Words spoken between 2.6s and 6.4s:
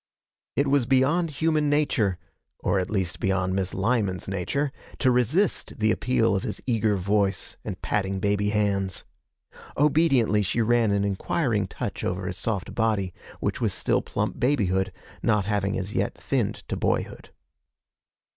at least beyond Miss Lyman's nature, to resist the appeal